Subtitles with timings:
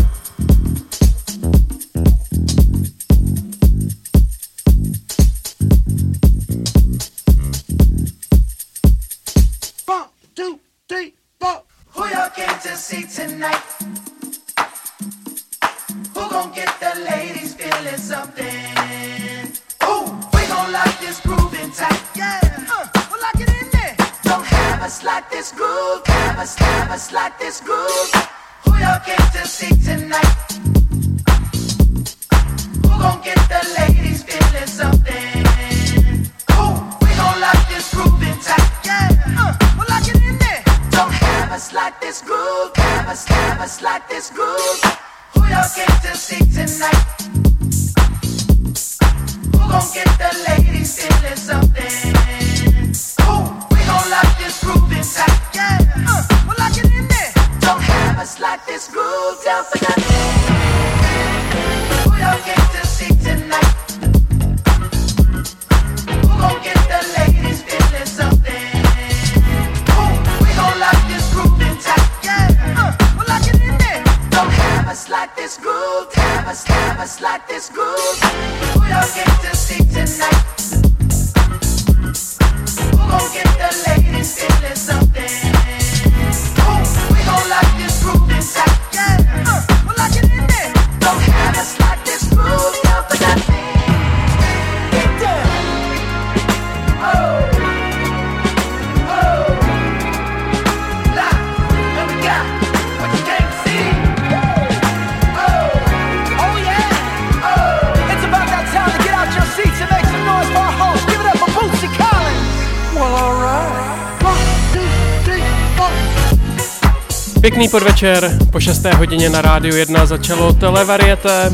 [117.41, 118.85] Pěkný podvečer, po 6.
[118.85, 121.51] hodině na rádiu 1 začalo televariete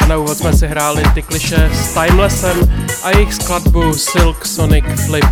[0.00, 2.56] a na úvod jsme si hráli ty kliše s Timelessem
[3.02, 5.24] a jejich skladbu Silk Sonic Flip.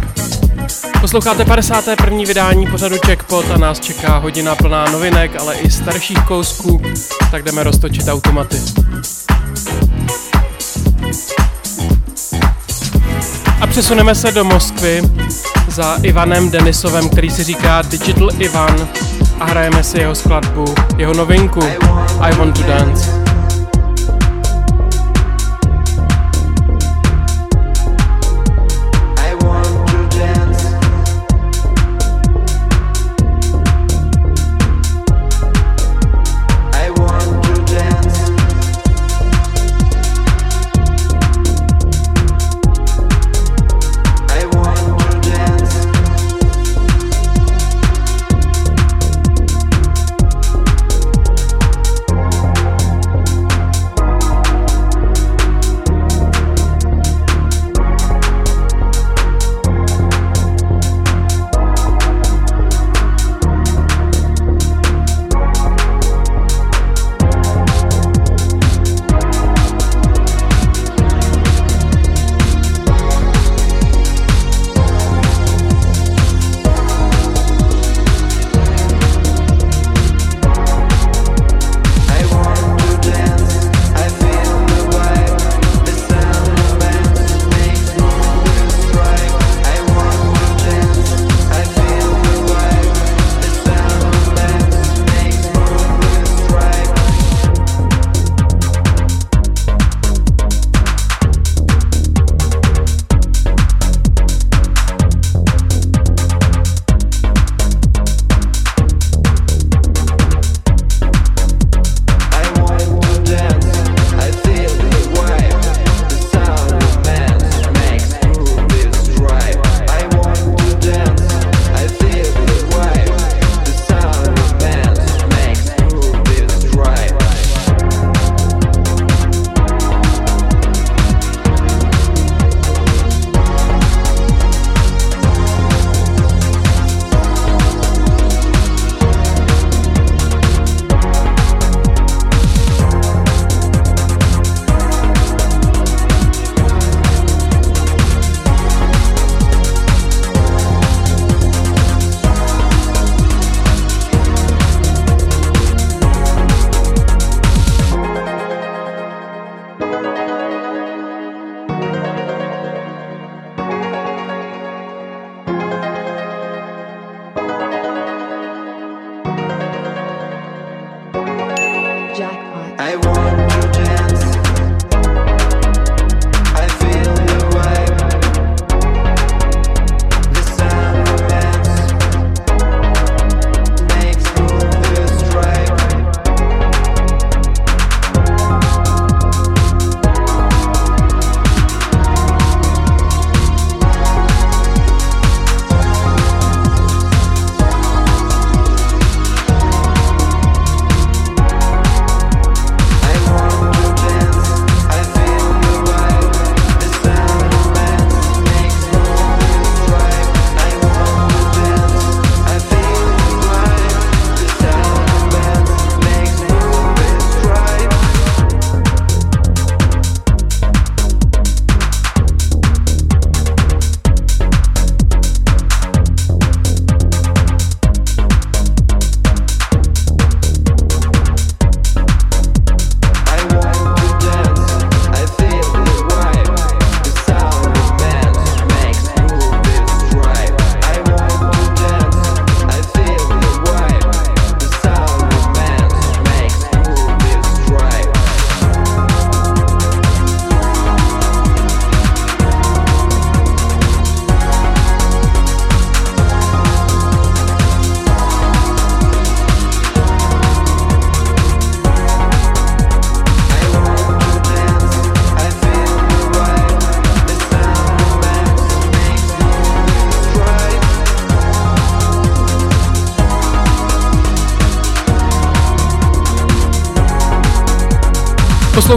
[1.00, 2.18] Posloucháte 51.
[2.26, 6.82] vydání pořadu Checkpot a nás čeká hodina plná novinek, ale i starších kousků,
[7.30, 8.56] tak jdeme roztočit automaty.
[13.60, 15.02] A přesuneme se do Moskvy
[15.68, 18.88] za Ivanem Denisovem, který si říká Digital Ivan
[19.42, 20.64] a hrajeme si jeho skladbu,
[20.96, 21.62] jeho novinku
[22.20, 23.21] I Want to Dance.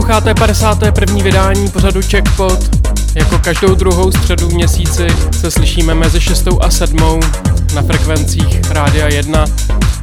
[0.06, 1.22] Posloucháte 51.
[1.22, 2.58] vydání pořadu Checkpot.
[3.14, 5.06] Jako každou druhou středu v měsíci
[5.40, 7.20] se slyšíme mezi 6 a 7
[7.74, 9.44] na frekvencích Rádia 1.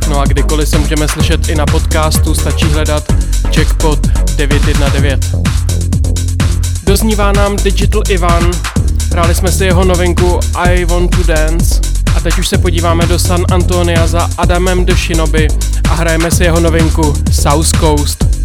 [0.10, 3.04] No a kdykoliv se můžeme slyšet i na podcastu, stačí hledat
[3.56, 5.22] Checkpot 919.
[6.84, 8.52] Doznívá nám Digital Ivan,
[9.12, 11.82] hráli jsme si jeho novinku I Want to Dance
[12.16, 15.48] a teď už se podíváme do San Antonia za Adamem de Shinobi
[15.90, 18.43] a hrajeme si jeho novinku South Coast.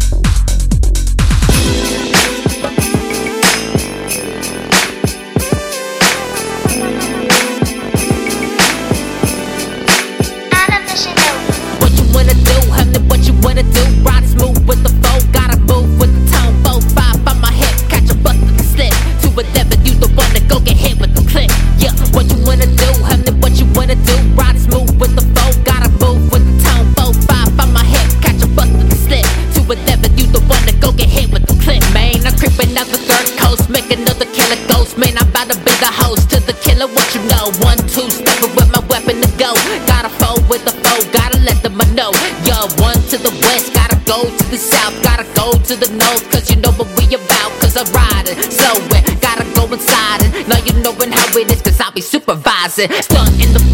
[51.99, 52.89] be supervising.
[53.01, 53.68] Stunt in the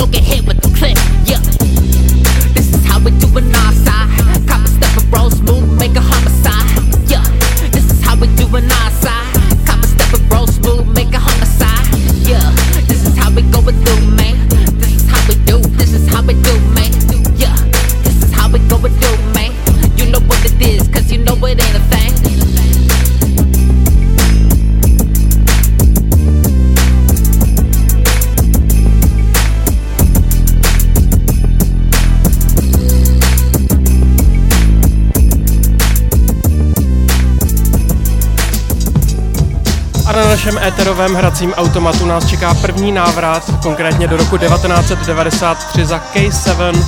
[0.00, 1.19] go get hit with the clip.
[40.40, 46.84] našem éterovém hracím automatu nás čeká první návrat, konkrétně do roku 1993 za K7.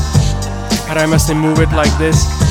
[0.88, 2.41] Hrajeme si Move It Like This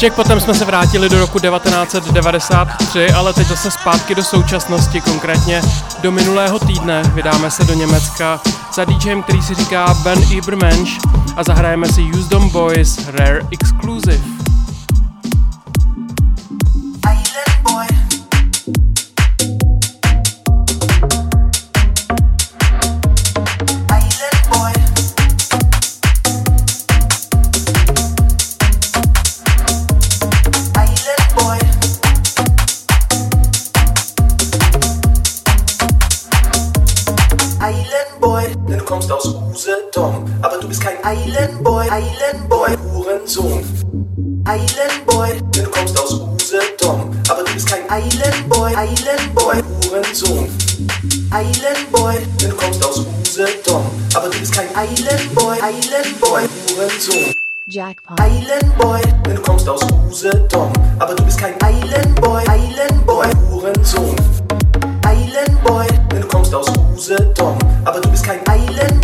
[0.00, 5.62] kousíček, potom jsme se vrátili do roku 1993, ale teď zase zpátky do současnosti, konkrétně
[6.02, 7.02] do minulého týdne.
[7.14, 8.40] Vydáme se do Německa
[8.74, 10.92] za DJem, který si říká Ben Ibermensch
[11.36, 14.39] a zahrajeme si Use Boys Rare Exclusive.
[57.70, 58.18] Jackpot.
[58.18, 60.72] Island Boy, denn du kommst aus Usedom.
[60.98, 64.16] Aber du bist kein Island Boy, Island Boy, Hurensohn.
[65.06, 67.56] Island Boy, denn du kommst aus Usedom.
[67.84, 68.99] Aber du bist kein Island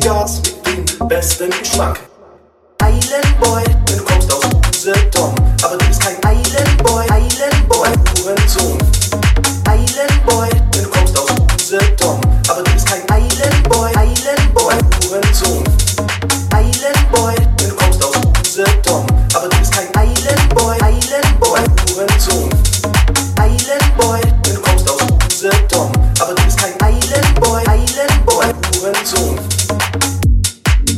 [0.00, 0.40] Zigars
[0.76, 2.07] mit dem besten Geschmack.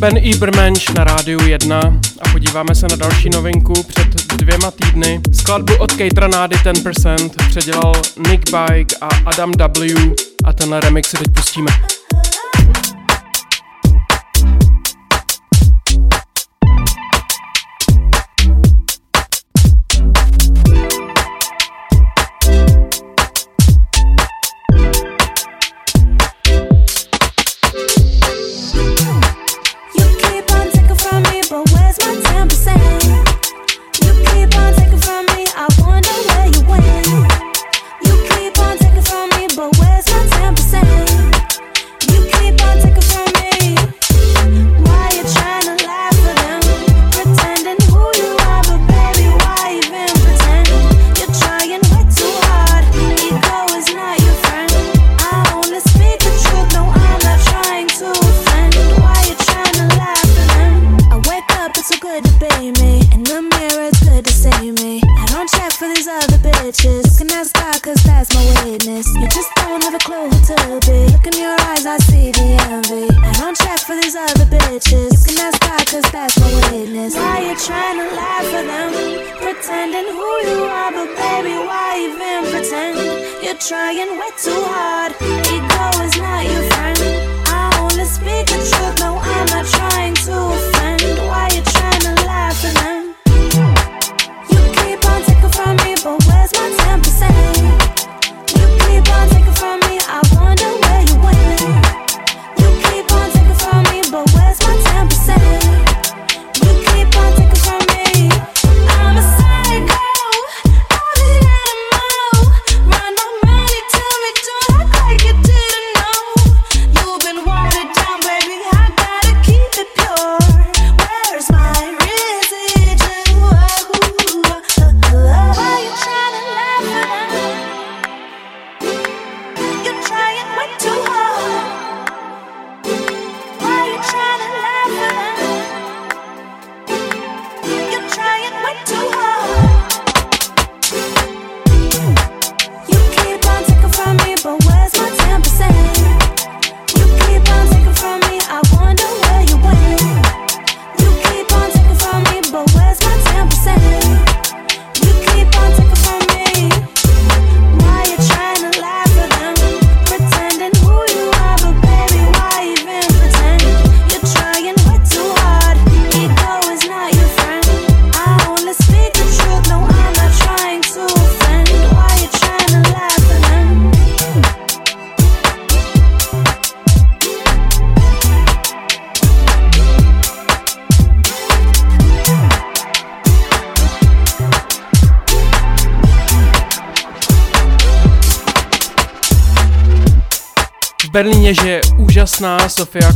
[0.01, 1.81] Ben Ibermensch na rádiu 1
[2.21, 5.21] a podíváme se na další novinku před dvěma týdny.
[5.33, 7.93] Skladbu od Kate Ranády 10% předělal
[8.29, 10.15] Nick Bike a Adam W
[10.45, 11.71] a tenhle remix si teď pustíme.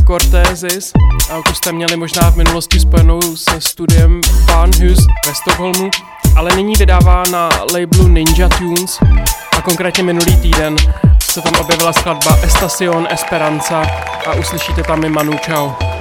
[0.07, 0.93] Cortésis,
[1.45, 5.89] tu jste měli možná v minulosti spojenou se studiem Panhus ve Stockholmu,
[6.35, 8.99] ale nyní vydává na labelu Ninja Tunes
[9.57, 10.75] a konkrétně minulý týden
[11.23, 13.81] se tam objevila skladba Estacion Esperanza
[14.25, 15.94] a uslyšíte tam i Manu Chao.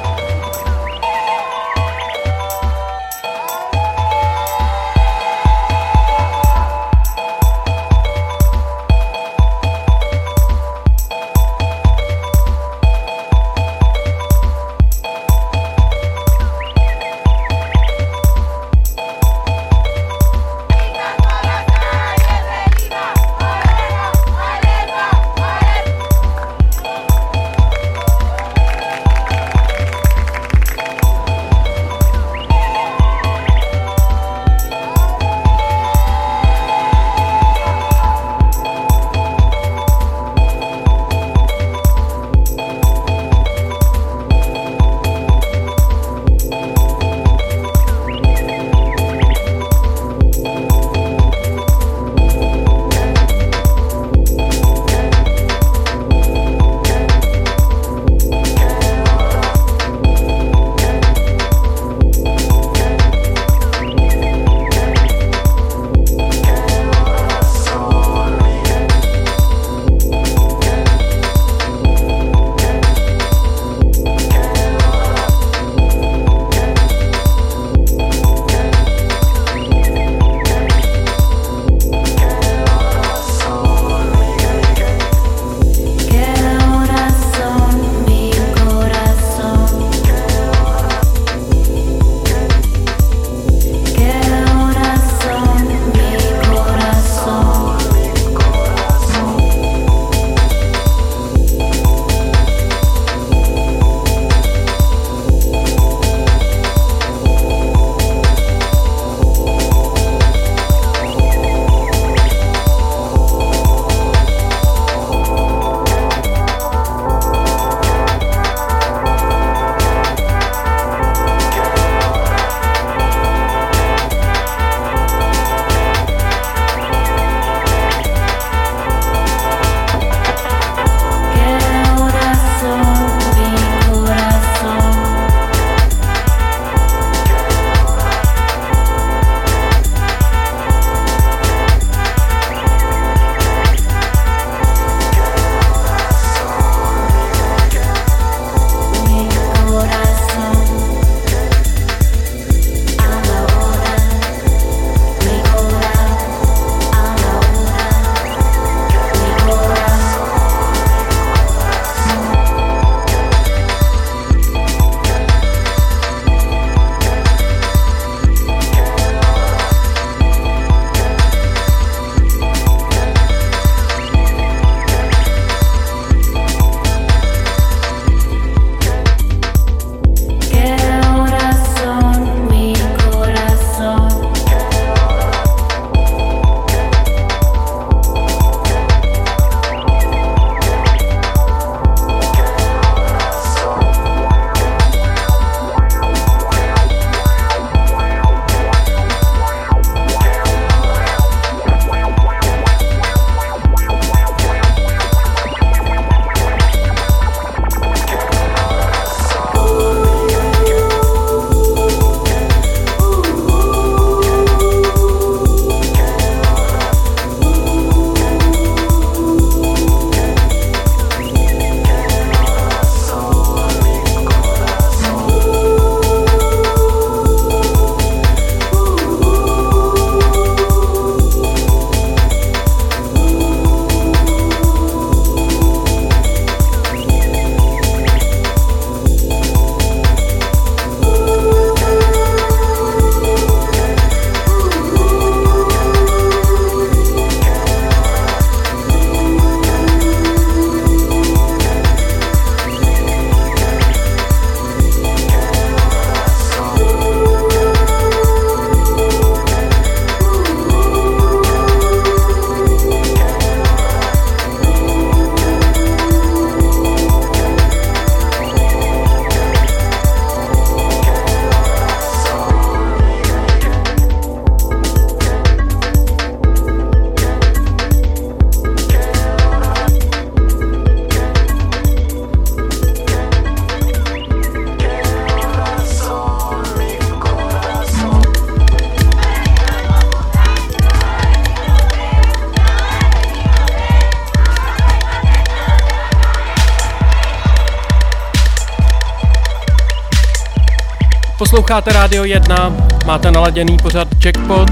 [301.65, 304.71] Posloucháte Rádio 1, máte naladěný pořad Jackpot.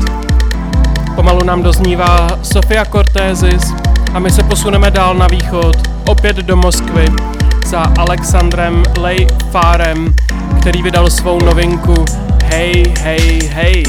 [1.15, 3.75] Pomalu nám doznívá Sofia Cortézis
[4.15, 5.77] a my se posuneme dál na východ,
[6.09, 7.05] opět do Moskvy,
[7.67, 10.15] za Alexandrem Lej Farem,
[10.61, 12.05] který vydal svou novinku
[12.45, 13.83] Hey, hey, hey.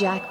[0.00, 0.29] Jackpot.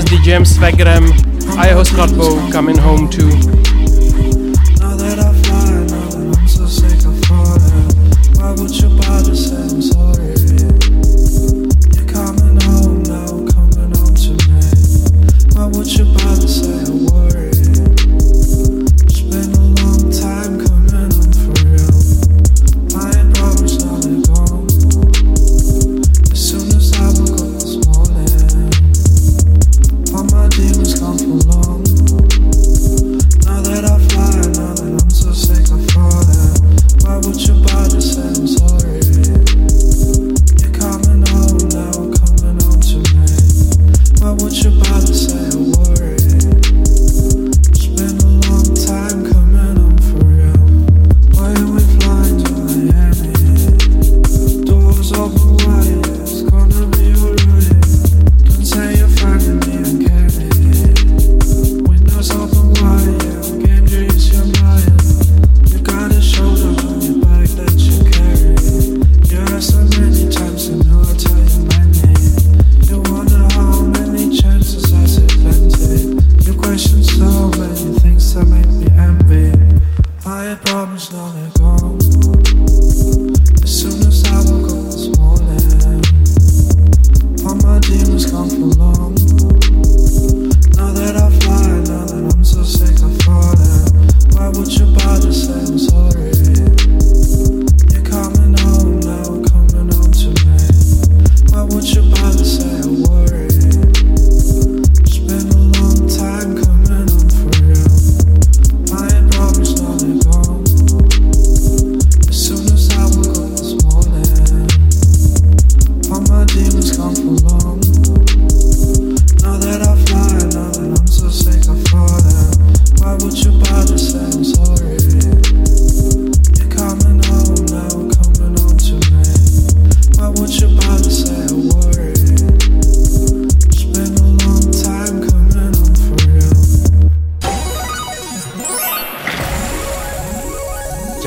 [0.00, 1.16] s DJem Svegrem
[1.58, 3.55] a jeho skladbou Coming Home To.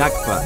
[0.00, 0.44] Jackpot.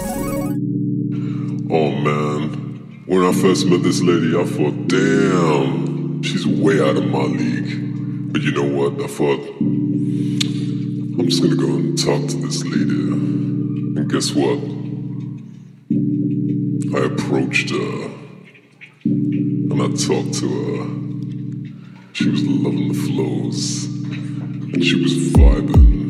[1.71, 7.07] Oh man, when I first met this lady, I thought, damn, she's way out of
[7.07, 8.33] my league.
[8.33, 9.01] But you know what?
[9.01, 13.13] I thought, I'm just gonna go and talk to this lady.
[13.95, 14.59] And guess what?
[17.01, 18.11] I approached her
[19.05, 22.13] and I talked to her.
[22.13, 26.04] She was loving the flows and she was vibing.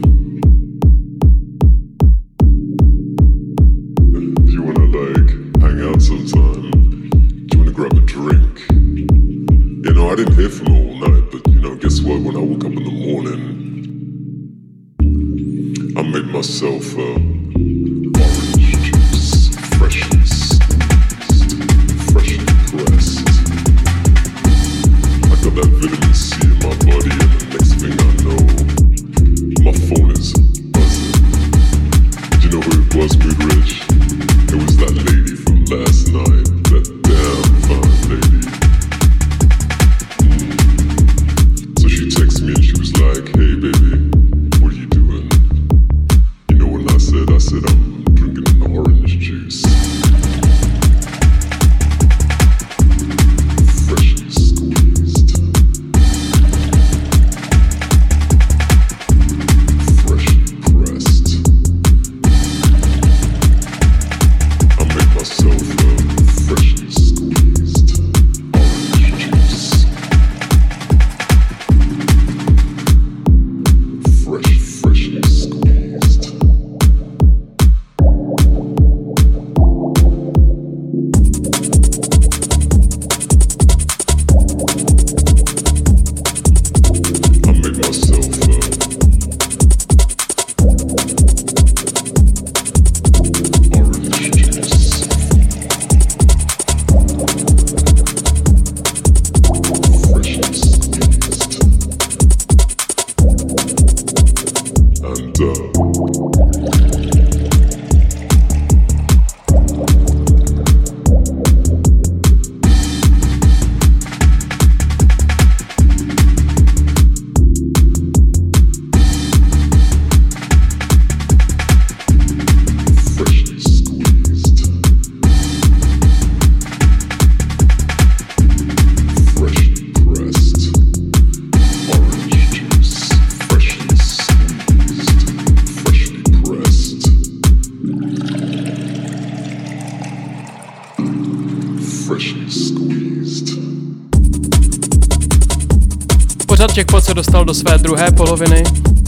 [148.05, 148.63] Druhé poloviny.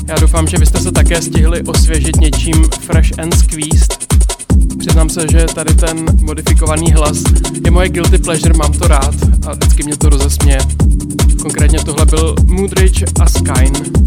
[0.09, 4.07] Já doufám, že byste se také stihli osvěžit něčím fresh and squeezed.
[4.79, 7.17] Přiznám se, že tady ten modifikovaný hlas
[7.65, 9.15] je moje guilty pleasure, mám to rád
[9.47, 10.59] a vždycky mě to rozesměje.
[11.43, 14.06] Konkrétně tohle byl Moodridge a Skyn.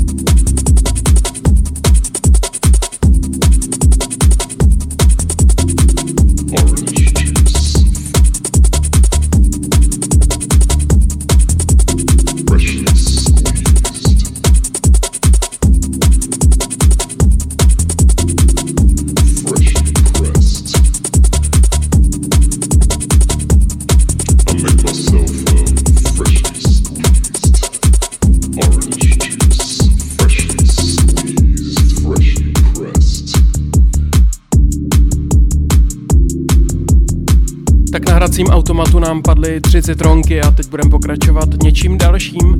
[38.40, 42.58] Hracím automatu nám padly tři citronky a teď budeme pokračovat něčím dalším.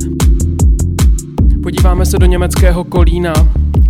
[1.62, 3.32] Podíváme se do německého Kolína,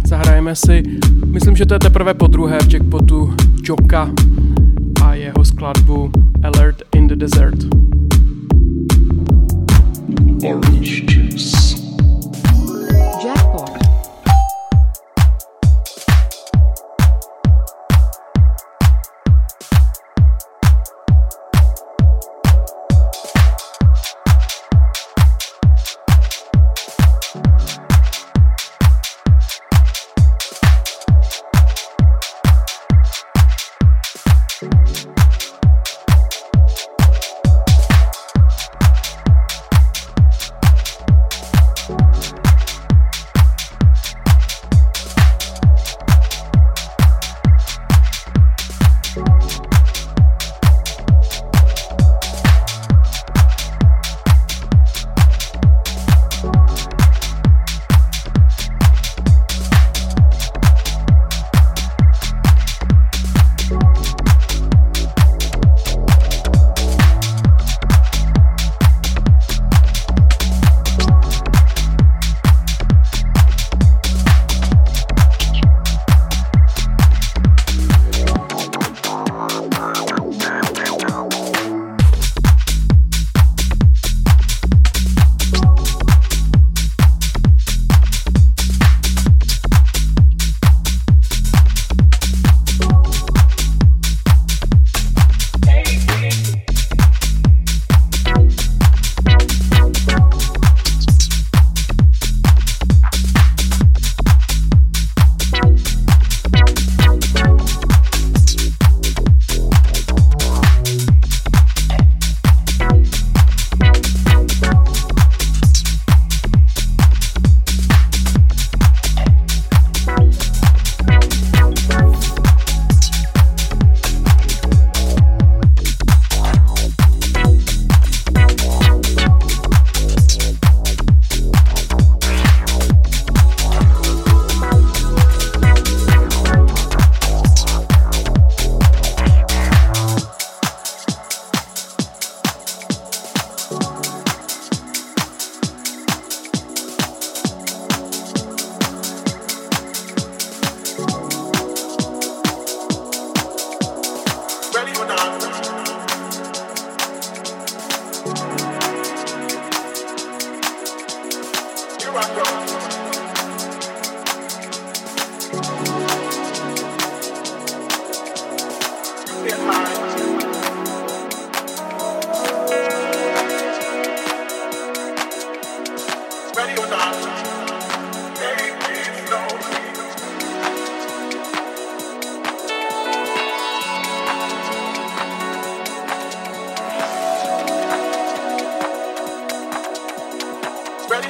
[0.06, 0.82] zahrajeme si,
[1.26, 3.34] myslím, že to je teprve po druhé v jackpotu,
[3.68, 4.10] Joka
[5.04, 6.10] a jeho skladbu
[6.42, 7.58] Alert in the Desert.
[10.44, 11.19] Orange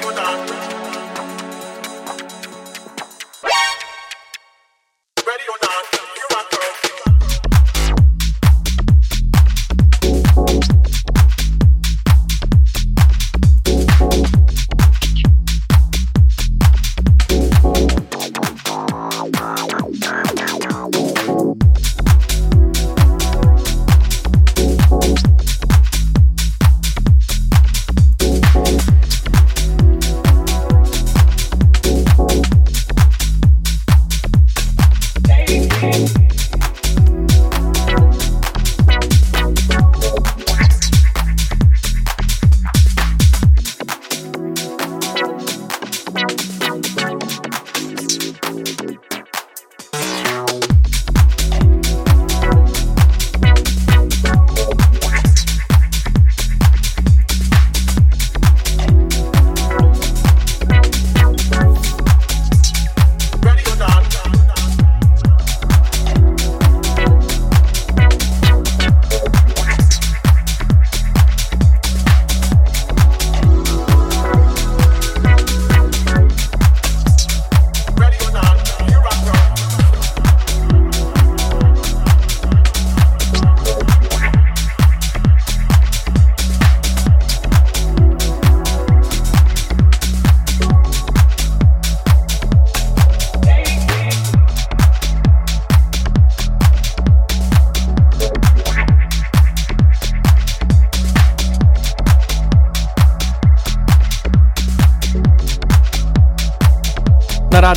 [0.01, 0.90] Monaco.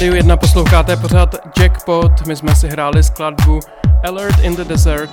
[0.05, 3.61] Rádiu 1 posloucháte pořád Jackpot, my jsme si hráli skladbu
[4.09, 5.11] Alert in the Desert.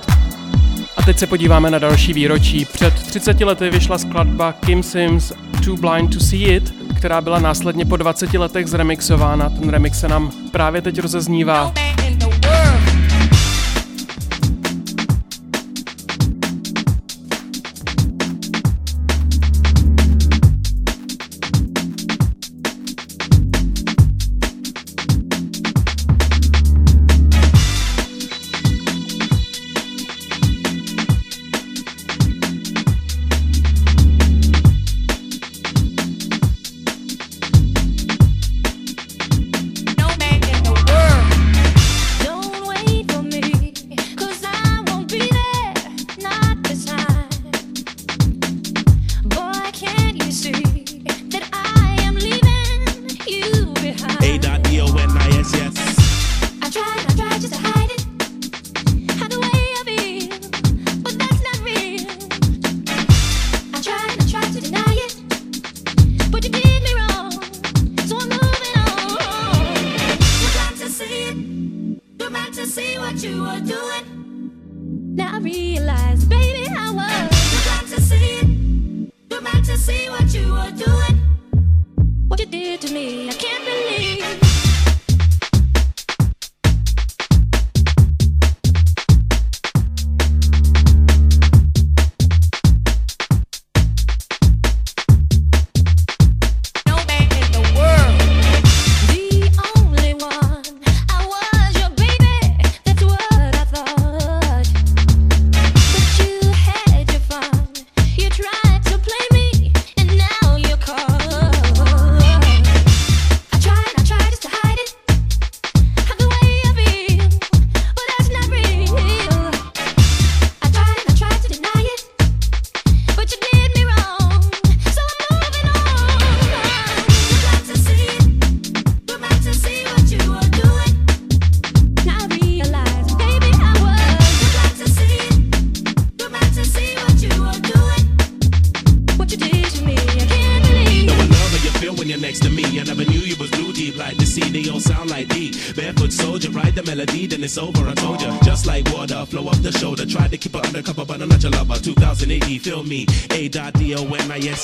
[0.96, 2.64] A teď se podíváme na další výročí.
[2.64, 5.32] Před 30 lety vyšla skladba Kim Sims
[5.64, 9.50] Too Blind to See It, která byla následně po 20 letech zremixována.
[9.50, 11.72] Ten remix se nám právě teď rozeznívá.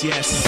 [0.03, 0.38] yes.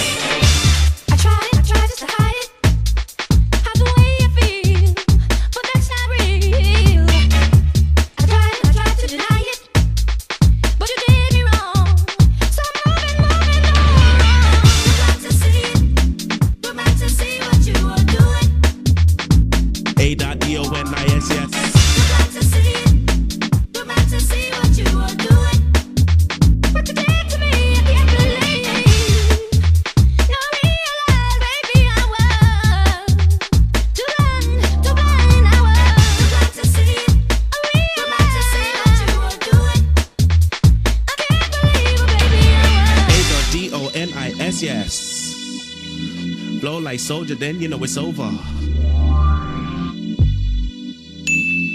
[47.12, 48.32] Soldier, then you know it's over.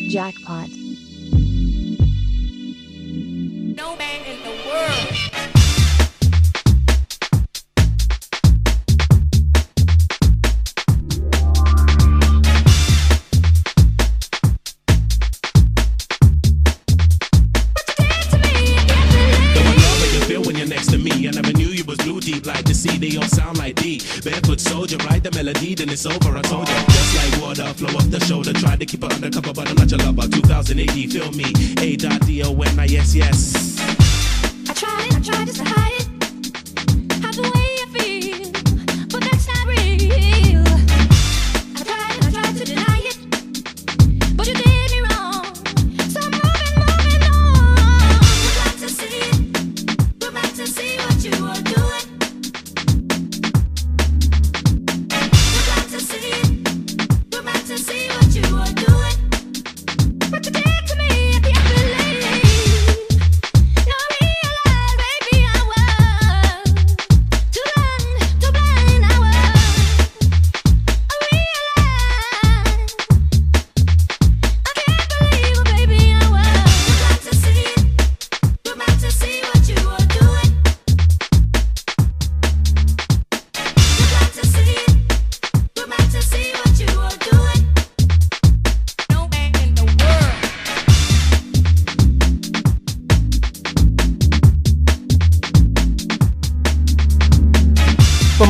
[0.09, 0.71] Jackpot.
[3.77, 4.36] it's
[30.97, 31.45] 2080, feel me?
[31.83, 33.56] A dot D O N I S yes.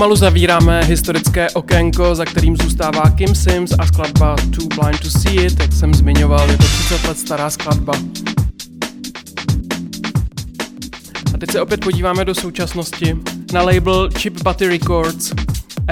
[0.07, 5.47] Pomalu zavíráme historické okénko, za kterým zůstává Kim Sims a skladba Too Blind to See
[5.47, 7.93] It, jak jsem zmiňoval, je to 30 let stará skladba.
[11.35, 13.17] A teď se opět podíváme do současnosti
[13.53, 15.33] na label Chip Butty Records,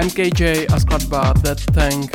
[0.03, 2.11] MKJ a skladba That Tank.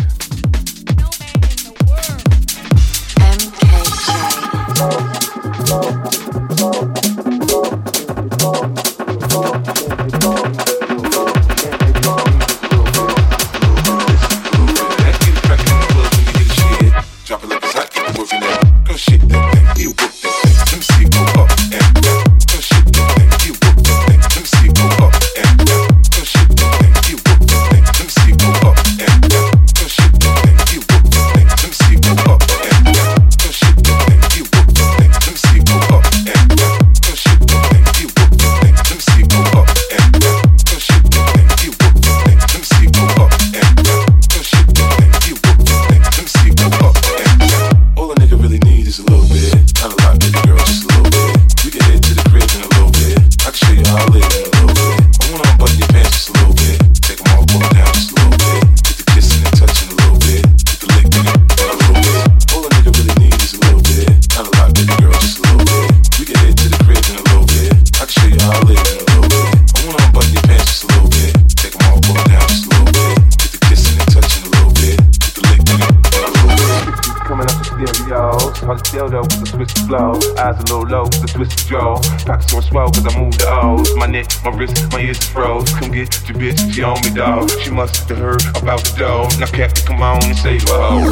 [87.81, 89.29] Must have heard about the dough.
[89.41, 91.09] Now, Captain, come on and save hoe.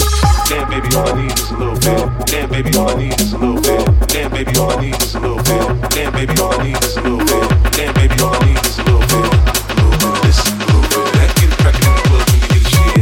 [0.52, 2.26] Damn, baby, all I need is a little bit.
[2.26, 4.08] Damn, baby, all I need is a little bit.
[4.12, 5.90] Damn, baby, all I need is a little bit.
[5.96, 7.72] Damn, baby, all I need is a little bit.
[7.72, 9.32] Damn, baby, all I need is a little bit.
[9.48, 11.28] A little bit this, a little bit.
[11.40, 11.72] Get it the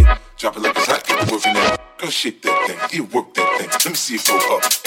[0.05, 0.19] get.
[0.39, 1.99] Drop it like it's hot, get the working out.
[1.99, 3.69] Go shake that thing, you work that thing.
[3.69, 4.86] Let me see it go up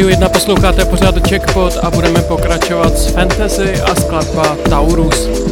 [0.00, 5.49] rádiu 1 posloucháte pořád Checkpot a budeme pokračovat s Fantasy a skladba Taurus.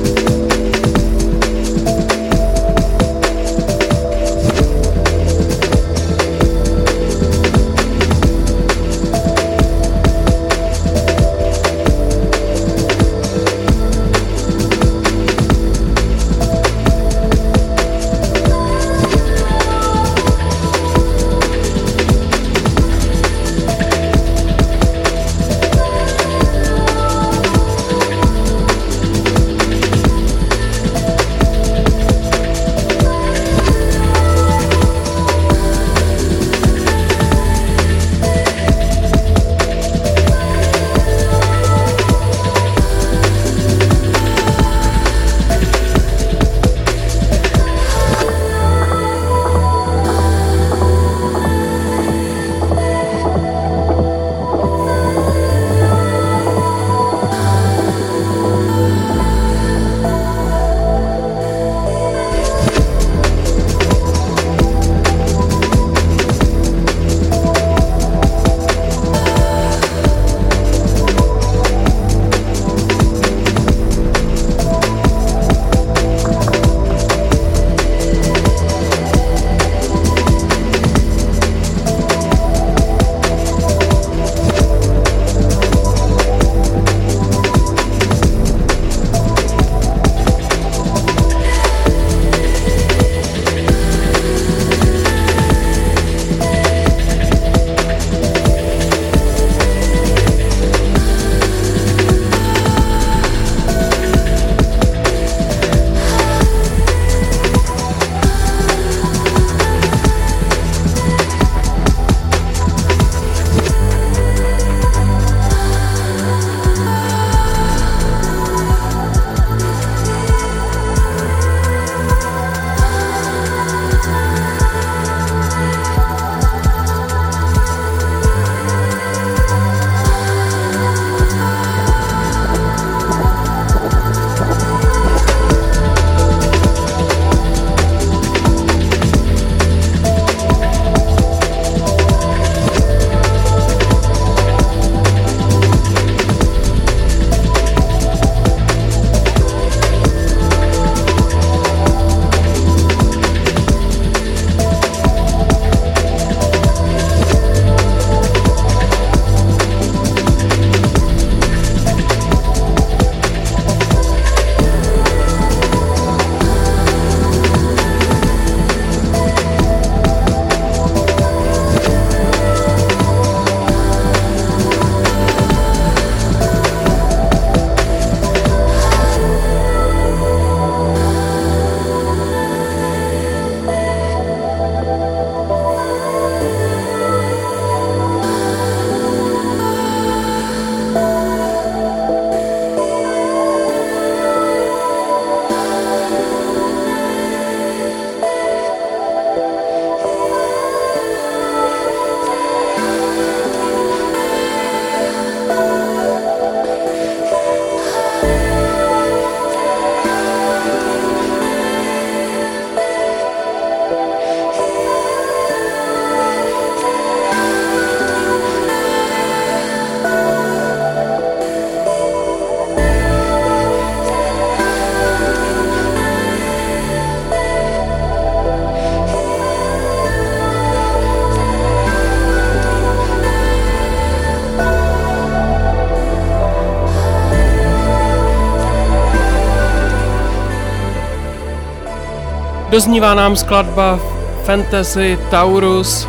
[242.71, 244.01] Doznívá nám skladba
[244.45, 246.09] Fantasy Taurus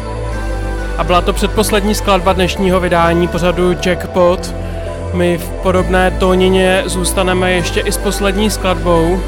[0.97, 4.55] a byla to předposlední skladba dnešního vydání pořadu Jackpot.
[5.13, 9.19] My v podobné tónině zůstaneme ještě i s poslední skladbou.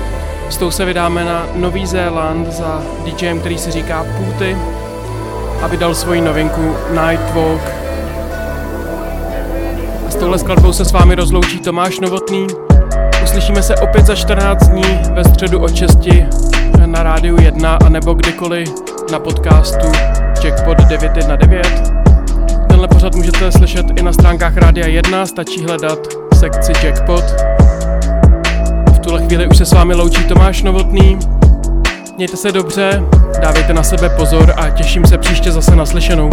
[0.49, 4.57] S tou se vydáme na Nový Zéland za DJem, který se říká Půty
[5.61, 7.61] a vydal svoji novinku Nightwalk.
[10.07, 12.47] A s touhle skladbou se s vámi rozloučí Tomáš Novotný.
[13.23, 15.95] Uslyšíme se opět za 14 dní ve středu od 6
[17.03, 18.69] na rádiu 1 a nebo kdykoliv
[19.11, 19.87] na podcastu
[20.43, 21.93] Jackpot 919.
[22.67, 25.99] Tenhle pořad můžete slyšet i na stránkách Rádia 1, stačí hledat
[26.33, 27.23] sekci Jackpot.
[28.93, 31.19] V tuhle chvíli už se s vámi loučí Tomáš Novotný.
[32.17, 33.03] Mějte se dobře,
[33.41, 36.29] dávejte na sebe pozor a těším se příště zase naslyšenou.